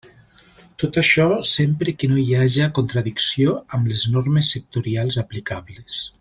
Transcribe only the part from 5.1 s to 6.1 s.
aplicables.